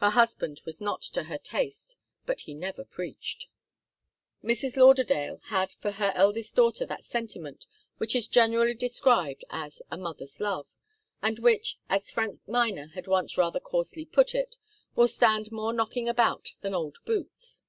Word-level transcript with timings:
Her 0.00 0.08
husband 0.08 0.62
was 0.64 0.80
not 0.80 1.02
to 1.12 1.24
her 1.24 1.36
taste, 1.36 1.98
but 2.24 2.40
he 2.40 2.54
never 2.54 2.86
preached. 2.86 3.48
Mrs. 4.42 4.78
Lauderdale 4.78 5.42
had 5.48 5.72
for 5.74 5.90
her 5.92 6.10
eldest 6.14 6.56
daughter 6.56 6.86
that 6.86 7.04
sentiment 7.04 7.66
which 7.98 8.16
is 8.16 8.28
generally 8.28 8.72
described 8.72 9.44
as 9.50 9.82
a 9.90 9.98
mother's 9.98 10.40
love, 10.40 10.72
and 11.20 11.38
which, 11.40 11.78
as 11.90 12.10
Frank 12.10 12.40
Miner 12.48 12.86
had 12.94 13.06
once 13.06 13.36
rather 13.36 13.60
coarsely 13.60 14.06
put 14.06 14.34
it, 14.34 14.56
will 14.96 15.06
stand 15.06 15.52
more 15.52 15.74
knocking 15.74 16.08
about 16.08 16.54
than 16.62 16.72
old 16.72 16.96
boots. 17.04 17.62